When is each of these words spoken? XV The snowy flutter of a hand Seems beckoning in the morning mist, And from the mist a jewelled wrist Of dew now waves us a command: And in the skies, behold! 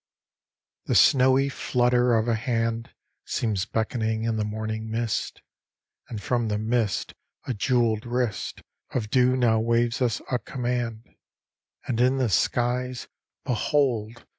XV 0.01 0.87
The 0.87 0.95
snowy 0.95 1.49
flutter 1.49 2.15
of 2.15 2.27
a 2.27 2.33
hand 2.33 2.89
Seems 3.23 3.65
beckoning 3.67 4.23
in 4.23 4.35
the 4.35 4.43
morning 4.43 4.89
mist, 4.89 5.43
And 6.09 6.19
from 6.19 6.47
the 6.47 6.57
mist 6.57 7.13
a 7.45 7.53
jewelled 7.53 8.07
wrist 8.07 8.63
Of 8.95 9.11
dew 9.11 9.37
now 9.37 9.59
waves 9.59 10.01
us 10.01 10.19
a 10.31 10.39
command: 10.39 11.07
And 11.85 12.01
in 12.01 12.17
the 12.17 12.29
skies, 12.29 13.09
behold! 13.45 14.25